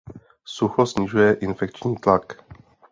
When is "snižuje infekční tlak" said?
0.85-2.43